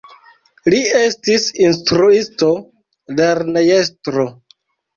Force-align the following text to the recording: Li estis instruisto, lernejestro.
Li 0.73 0.79
estis 0.99 1.45
instruisto, 1.67 2.51
lernejestro. 3.21 4.29